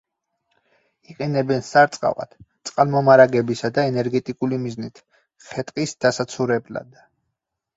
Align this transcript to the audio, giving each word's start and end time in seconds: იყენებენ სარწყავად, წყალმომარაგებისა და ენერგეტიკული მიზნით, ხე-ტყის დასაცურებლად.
იყენებენ 1.13 1.59
სარწყავად, 1.67 2.33
წყალმომარაგებისა 2.69 3.71
და 3.75 3.85
ენერგეტიკული 3.91 4.59
მიზნით, 4.65 5.05
ხე-ტყის 5.51 5.95
დასაცურებლად. 6.07 6.99